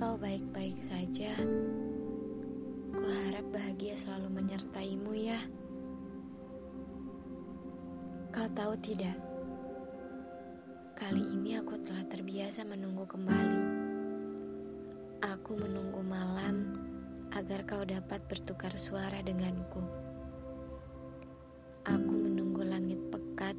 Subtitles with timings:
[0.00, 1.36] baik-baik saja.
[2.88, 5.36] Kuharap bahagia selalu menyertaimu ya.
[8.32, 9.12] Kau tahu tidak?
[10.96, 13.60] Kali ini aku telah terbiasa menunggu kembali.
[15.20, 16.80] Aku menunggu malam
[17.36, 19.84] agar kau dapat bertukar suara denganku.
[21.84, 23.58] Aku menunggu langit pekat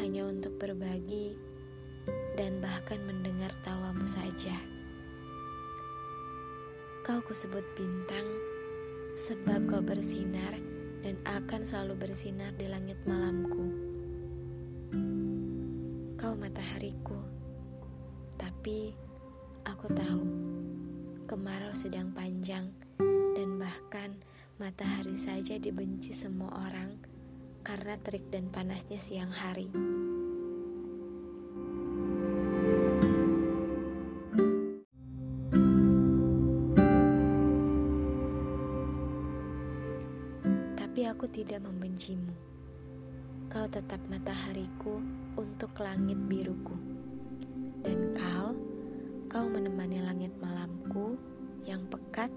[0.00, 1.36] hanya untuk berbagi
[2.40, 4.77] dan bahkan mendengar tawamu saja.
[7.08, 8.28] Kau kusebut bintang
[9.16, 10.52] sebab kau bersinar
[11.00, 13.64] dan akan selalu bersinar di langit malamku.
[16.20, 17.16] Kau matahariku,
[18.36, 18.92] tapi
[19.64, 20.22] aku tahu
[21.24, 22.68] kemarau sedang panjang
[23.32, 24.12] dan bahkan
[24.60, 26.92] matahari saja dibenci semua orang
[27.64, 29.72] karena terik dan panasnya siang hari.
[40.98, 42.34] Tapi aku tidak membencimu.
[43.46, 44.98] Kau tetap matahariku
[45.38, 46.74] untuk langit biruku.
[47.86, 48.50] Dan kau,
[49.30, 51.14] kau menemani langit malamku
[51.62, 52.34] yang pekat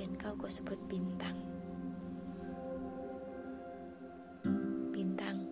[0.00, 1.36] dan kau kusebut bintang.
[4.88, 5.44] Bintang,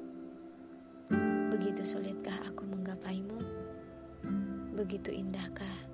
[1.53, 3.37] begitu sulitkah aku menggapaimu?
[4.73, 5.85] Begitu indahkah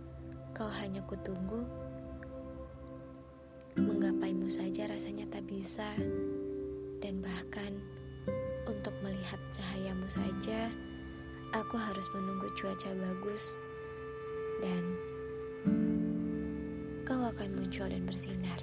[0.54, 1.66] kau hanya kutunggu?
[3.78, 5.86] Menggapaimu saja rasanya tak bisa,
[6.98, 7.78] dan bahkan
[8.68, 10.68] untuk melihat cahayamu saja,
[11.56, 13.56] aku harus menunggu cuaca bagus,
[14.60, 14.82] dan
[17.08, 18.60] kau akan muncul dan bersinar.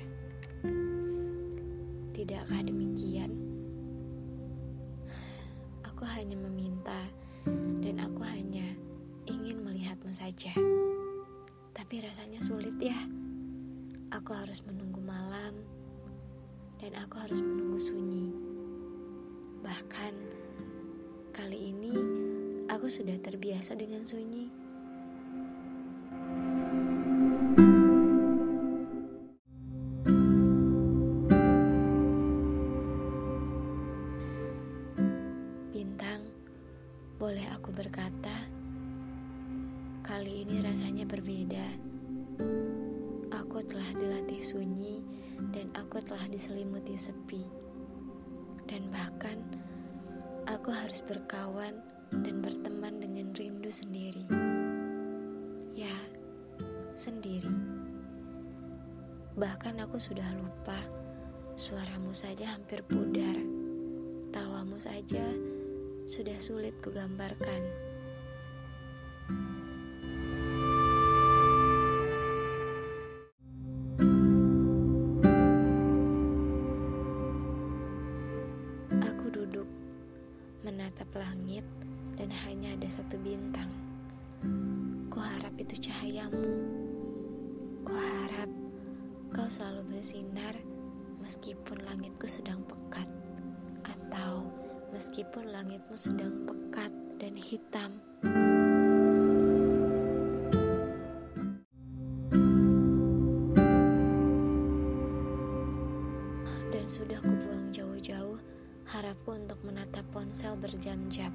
[2.14, 3.32] Tidakkah demikian?
[5.84, 7.02] Aku hanya meminta,
[7.82, 8.68] dan aku hanya
[9.26, 10.54] ingin melihatmu saja.
[11.76, 12.98] Tapi rasanya sulit ya.
[14.14, 15.60] Aku harus menunggu malam,
[16.80, 18.32] dan aku harus menunggu sunyi.
[19.64, 20.14] Bahkan
[21.32, 21.96] kali ini
[22.68, 24.52] aku sudah terbiasa dengan sunyi.
[35.72, 36.22] Bintang,
[37.16, 38.36] boleh aku berkata,
[40.04, 41.68] kali ini rasanya berbeda.
[43.32, 47.44] Aku telah dilatih sunyi dan aku telah diselimuti sepi.
[48.66, 49.38] Dan bahkan
[50.50, 51.78] aku harus berkawan
[52.12, 54.26] dan berteman dengan rindu sendiri.
[55.76, 55.96] Ya,
[56.98, 57.52] sendiri.
[59.36, 60.80] Bahkan aku sudah lupa
[61.60, 63.36] suaramu saja hampir pudar.
[64.32, 65.24] Tawamu saja
[66.08, 67.62] sudah sulit kugambarkan.
[80.66, 81.62] Menatap langit
[82.18, 83.70] dan hanya ada satu bintang.
[85.14, 86.42] Kuharap itu cahayamu.
[87.86, 88.50] Kuharap
[89.30, 90.58] kau selalu bersinar
[91.22, 93.06] meskipun langitku sedang pekat
[93.86, 94.50] atau
[94.90, 96.90] meskipun langitmu sedang pekat
[97.22, 98.02] dan hitam.
[106.74, 108.55] Dan sudah kubuang jauh-jauh
[108.86, 111.34] harapku untuk menatap ponsel berjam-jam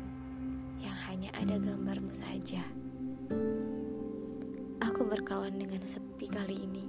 [0.78, 2.62] yang hanya ada gambarmu saja.
[4.80, 6.86] Aku berkawan dengan sepi kali ini.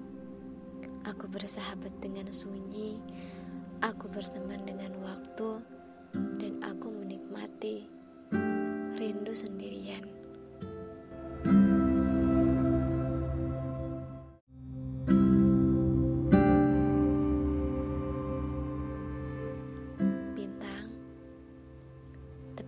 [1.10, 3.02] Aku bersahabat dengan sunyi.
[3.82, 5.66] Aku berteman dengan waktu
[6.14, 7.90] dan aku menikmati
[9.02, 10.21] rindu sendirian.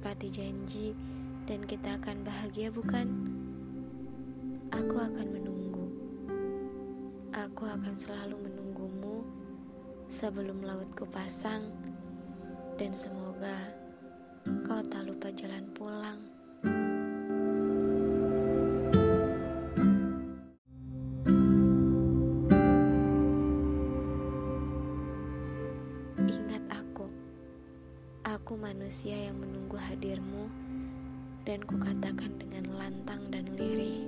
[0.04, 0.92] Tepati janji
[1.48, 3.08] dan kita akan bahagia bukan?
[4.76, 5.88] Aku akan menunggu.
[7.32, 9.24] Aku akan selalu menunggumu
[10.12, 11.72] sebelum lautku pasang
[12.76, 13.56] dan semoga
[14.68, 16.33] kau tak lupa jalan pulang.
[28.44, 30.52] Aku manusia yang menunggu hadirmu
[31.48, 34.04] dan kukatakan dengan lantang dan lirih.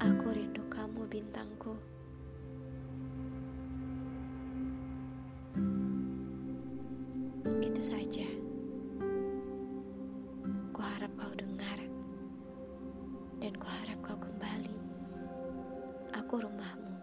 [0.00, 1.76] Aku rindu kamu bintangku.
[7.60, 8.24] Itu saja.
[16.14, 16.94] Aku rumahmu.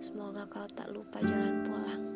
[0.00, 2.09] Semoga kau tak lupa jalan pulang.